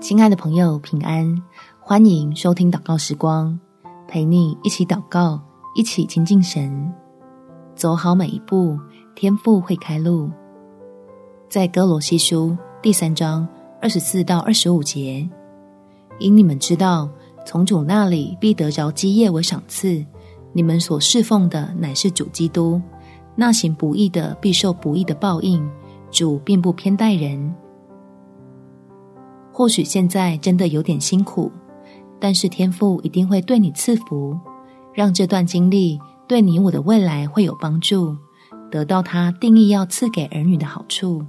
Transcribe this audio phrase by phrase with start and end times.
[0.00, 1.42] 亲爱的朋友，平安！
[1.80, 3.58] 欢迎收听祷告时光，
[4.06, 5.40] 陪你一起祷告，
[5.74, 6.92] 一起亲近神，
[7.74, 8.78] 走好每一步，
[9.14, 10.30] 天赋会开路。
[11.48, 13.46] 在哥罗西书第三章
[13.80, 15.28] 二十四到二十五节，
[16.18, 17.08] 因你们知道，
[17.46, 20.04] 从主那里必得着基业为赏赐。
[20.52, 22.80] 你们所侍奉的乃是主基督，
[23.34, 25.68] 那行不义的必受不义的报应。
[26.10, 27.52] 主并不偏待人。
[29.56, 31.48] 或许现在真的有点辛苦，
[32.18, 34.36] 但是天父一定会对你赐福，
[34.92, 35.96] 让这段经历
[36.26, 38.16] 对你我的未来会有帮助，
[38.68, 41.24] 得到他定义要赐给儿女的好处。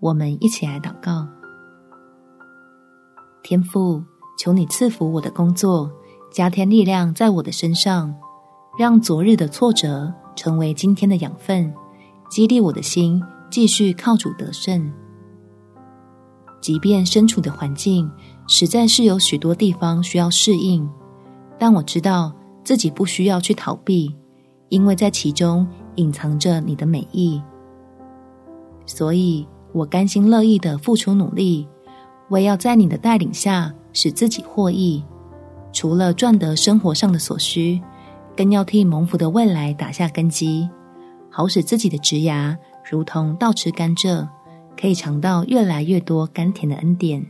[0.00, 1.24] 我们一起来祷告：
[3.44, 4.02] 天父，
[4.36, 5.88] 求你赐福我的工作，
[6.32, 8.12] 加添力量在我的身上，
[8.76, 11.72] 让昨日的挫折成为今天的养分，
[12.28, 14.92] 激励我的心继续靠主得胜。
[16.62, 18.08] 即便身处的环境
[18.46, 20.88] 实在是有许多地方需要适应，
[21.58, 22.32] 但我知道
[22.64, 24.14] 自己不需要去逃避，
[24.68, 27.42] 因为在其中隐藏着你的美意。
[28.86, 31.66] 所以我甘心乐意的付出努力，
[32.30, 35.02] 为要在你的带领下使自己获益。
[35.72, 37.82] 除了赚得生活上的所需，
[38.36, 40.68] 更要替蒙福的未来打下根基，
[41.28, 42.56] 好使自己的职涯
[42.88, 44.28] 如同倒吃甘蔗。
[44.82, 47.24] 可以尝到越来越多甘甜的恩典。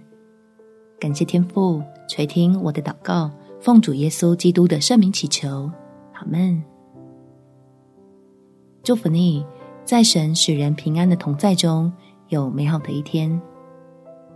[0.98, 5.70] 感谢天父垂听我的祷告，奉主耶稣基督的圣名祈求，
[6.14, 6.62] 阿门。
[8.82, 9.44] 祝福你，
[9.84, 11.92] 在神使人平安的同在中
[12.28, 13.38] 有美好的一天。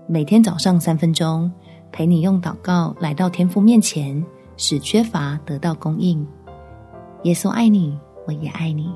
[0.06, 1.50] 每天早上三分钟，
[1.90, 4.22] 陪你用祷告来到天父面前，
[4.58, 6.22] 使缺乏得到供应。
[7.22, 8.90] 耶稣爱你，我也爱你。